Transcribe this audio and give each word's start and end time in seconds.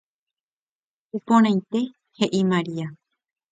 Iporãite 1.17 1.79
heʼi 2.17 2.41
María. 2.51 2.87